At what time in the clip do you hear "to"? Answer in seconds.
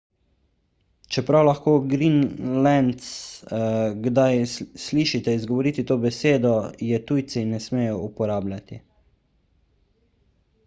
5.91-5.97